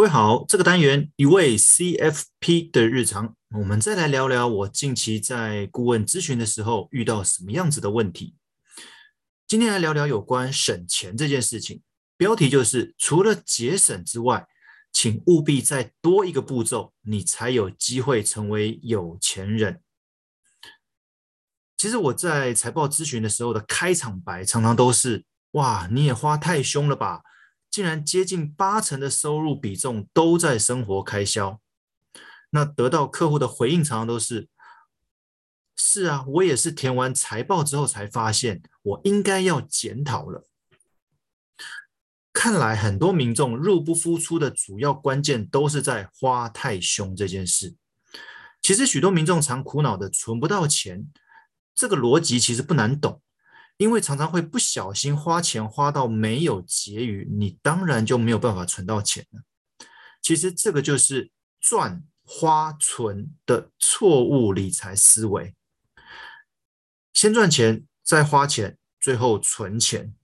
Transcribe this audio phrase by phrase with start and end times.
[0.00, 8.34] 各位好，这个单元一位 CFP 的日常，我们再来聊聊我近期在顾问咨询的时候遇到什么样子的问题。
[9.46, 11.82] 今天来聊聊有关省钱这件事情，
[12.16, 14.46] 标题就是除了节省之外，
[14.90, 19.82] 请务必再多一个步骤，你才有机会成为有钱人。
[21.76, 27.20] 其实我在财报咨询的时候的开场白常常都是：哇，你也花太凶了吧！
[27.70, 31.60] 竟然接近八成的收入比重都在生活开销，
[32.50, 34.48] 那得到客户的回应常常都是：
[35.76, 40.46] 是啊，我也是填完财报之后才发现，我应该要检讨了。
[42.32, 47.74] 看来很多民众入不敷出的主要关键都是在花太凶这件事。
[48.62, 51.06] 其实许多民众常苦恼的存不到钱，
[51.74, 53.20] 这个逻辑其实不难懂。
[53.80, 59.40] 因为常常会不小心花钱花到没有结余，你当然就没有办法存到钱了。
[60.20, 65.54] 其实这个就是赚花存的错误理财思维，
[67.14, 70.14] 先赚钱再花钱，最后存钱。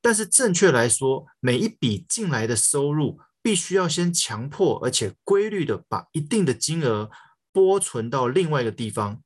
[0.00, 7.08] 但是正确来说，每一笔进来的收入必须要先强迫而且规律的把一定的金额
[7.52, 9.22] 拨存到另外一个地方，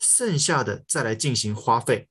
[0.00, 2.08] 剩下的再来进行花费。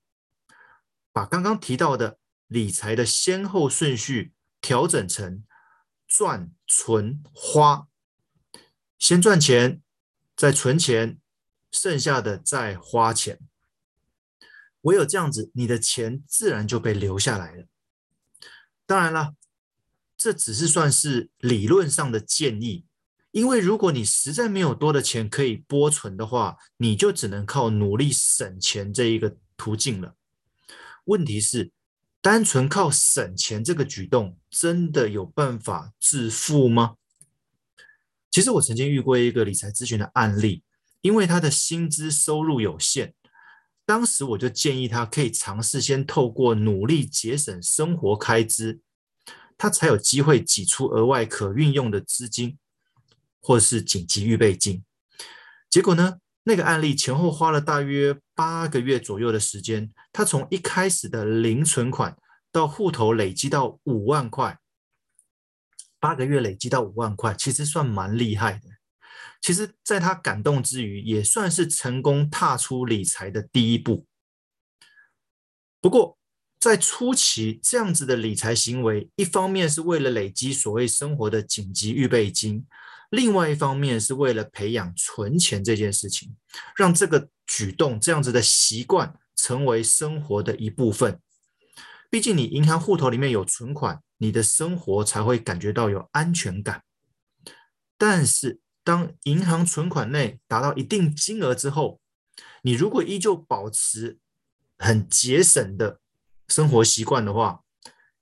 [1.18, 5.44] 把刚刚提到的理财的先后顺序调整成
[6.08, 7.88] 赚、存、花，
[9.00, 9.82] 先赚钱，
[10.36, 11.18] 再存钱，
[11.72, 13.40] 剩下的再花钱。
[14.82, 17.66] 唯有这样子，你的钱自然就被留下来了。
[18.86, 19.34] 当然了，
[20.16, 22.86] 这只是算是理论上的建议，
[23.31, 30.14] 因为如果你实在没有多的钱可以拨存的话，你就只能靠努力省钱这一个途径了。
[31.08, 31.72] 问题是，
[32.22, 36.95] 单纯靠省钱这个举动，真的有办法致富吗？
[38.31, 40.63] 其实我曾经遇过一个理财咨询的案例，
[41.02, 43.13] 因为他的薪资收入有限，
[43.85, 48.81] 当时我就建议他可以尝试先透过努力节省生活开支，
[49.57, 52.57] 他才有机会挤出额外可运用的资金，
[53.40, 54.84] 或是紧急预备金。
[55.69, 56.17] 结果呢？
[56.44, 62.16] 那个案例前后花了大约八个月左右的时间，他从一开始的零存款
[62.52, 64.59] 到户头累积到五万块，
[66.00, 68.70] 八个月累积到五万块，其实算蛮厉害的。
[69.42, 74.06] 其实，在他感动之余，也算是成功踏出理财的第一步。
[75.81, 76.20] 不过，
[76.59, 82.68] 在初期这样子的理财行为，一方面是为了累积所谓生活的紧急预备金。
[83.09, 86.35] 另外一方面是为了培养存钱这件事情，
[86.75, 91.22] 让这个举动这样子的习惯成为生活的一部分。
[92.09, 96.84] 毕竟你银行户头里面有存款，你的生活才会感觉到有安全感。
[97.97, 102.00] 但是当银行存款内达到一定金额之后，
[102.62, 104.19] 你如果依旧保持
[104.78, 106.00] 很节省的
[106.47, 107.62] 生活习惯的话，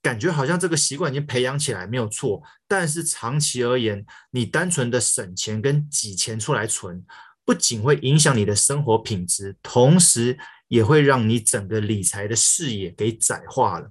[0.06, 7.04] 感觉好像这个习惯已经培养起来没有错，但是长期而言，你单纯的省钱跟挤钱出来存，
[7.44, 13.90] 不仅会影响你的生活品质，同时也会让你整个理财的视野给窄化了。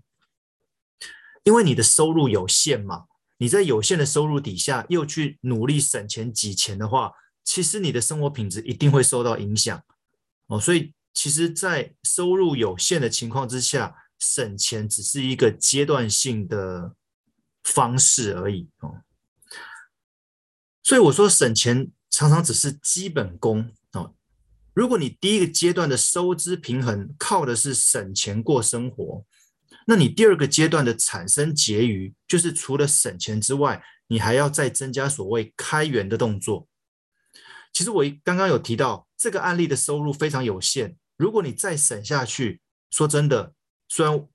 [1.42, 3.06] 因为你的收入有限嘛，
[3.38, 7.10] 你在有限的收入底下又去努力省钱挤钱的话，
[7.42, 9.82] 其实你的生活品质一定会受到影响
[10.46, 10.60] 哦。
[10.60, 16.94] 所以，其实，在收入有限的情况之下，省钱只是一个阶段性的
[17.62, 19.02] 方式而已哦，
[20.82, 24.14] 所以我说省钱常常只是基本功哦。
[24.72, 29.24] 如果你第一个阶段的收支平衡靠的是省钱过生活，
[29.86, 36.68] 那你第二个阶段的产生结余，就是除了省钱之外，你还要再增加所谓开源的动作。
[37.72, 42.60] 其实我刚刚有提到这个案例的收入非常有限，如果你再省下去，
[42.90, 43.54] 说真的。
[43.88, 44.26] 虽然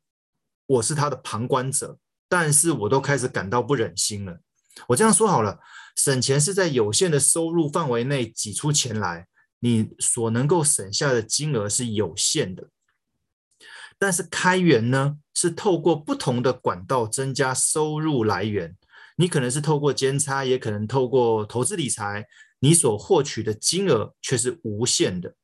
[0.66, 4.40] 我是他的旁观者，但是我都开始感到不忍心了。
[4.88, 5.60] 我这样说好了，
[5.96, 9.28] 省钱是在有限的收入范围内挤出钱来，
[9.60, 12.70] 你所能够省下的金额是有限的。
[13.98, 18.78] 但是开源呢，是透过不同的管道增加收入来源。
[19.18, 22.26] 你可能是透过兼差，也可能透过投资理财，
[22.60, 25.36] 你所获取的金额却是无限的。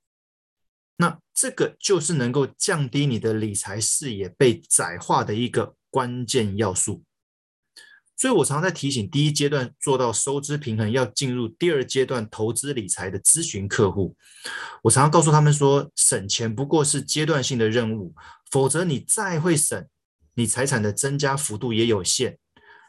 [0.97, 7.03] 那这个就是能够降低你的理财视野被窄化的一个关键要素。
[8.17, 14.15] 所以我常常在提醒，第一阶段做到收支平衡，要进入第二阶段投资理财的咨询客户。
[14.83, 18.15] 我常常告诉他们说，省钱不过是阶段性的任务，
[18.49, 19.85] 否则你再会省，
[20.35, 22.37] 你财产的增加幅度也有限。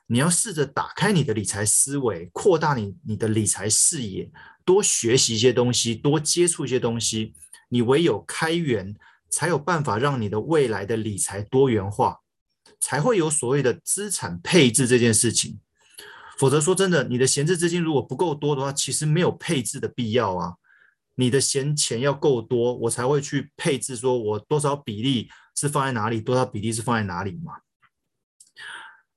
[0.07, 4.31] 你要试着打开你的理财思维，扩大你你的理财视野，
[4.65, 7.35] 多学习一些东西，多接触一些东西。
[7.69, 8.95] 你唯有开源，
[9.29, 12.21] 才有办法让你的未来的理财多元化，
[12.81, 15.59] 才会有所谓的资产配置这件事情。
[16.39, 20.55] 否则说真的，你的闲置资金如果不够多的话，其实没有配置的必要啊。
[21.17, 27.55] 你的闲钱要够多，我才会去配置，说我多少比例是放在哪里，多少比例是放在哪里嘛。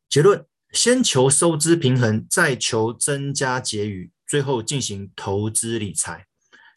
[0.08, 6.26] 结论：先求收支平衡，再求增加结余，最后进行投资理财。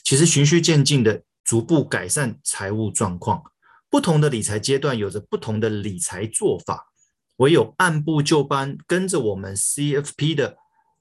[0.02, 1.22] 其实循序渐进的。
[1.52, 3.42] 逐步改善财务状况，
[3.90, 6.90] 不同的理财阶段有着不同的理财做法，
[7.36, 10.56] 唯有按部就班，跟着我们 CFP 的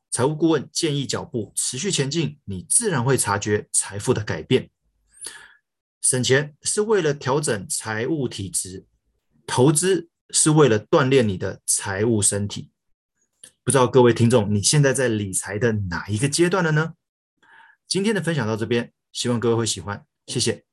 [0.10, 4.70] 财务顾问建议脚步，持续前进，你自然会察觉财富的改变。
[6.02, 8.86] 省钱是为了调整财务体质，
[9.48, 12.72] 投资是为了锻炼你的财务身体。
[13.64, 16.96] 不知道各位听众，你现在在理财的哪一个阶段了呢？
[17.88, 20.06] 今天的分享到这边，希望各位会喜欢。
[20.28, 20.71] 谢谢。